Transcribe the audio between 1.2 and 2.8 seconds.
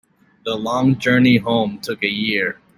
home took a year.